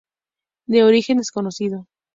De 0.65 0.81
origen 0.83 1.19
desconocido. 1.19 1.85